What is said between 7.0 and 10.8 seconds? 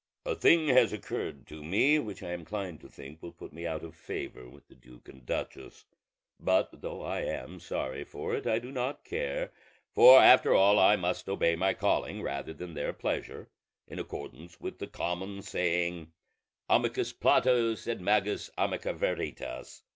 I am sorry for it, I do not care, for after all